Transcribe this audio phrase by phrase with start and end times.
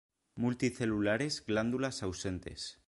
[0.35, 2.79] Multicelulares glándulas ausentes.